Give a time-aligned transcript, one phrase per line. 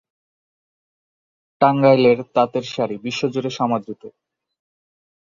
[1.61, 4.03] টাঙ্গাইলের তাঁতের শাড়ি বিশ্বজুড়ে সমাদৃত।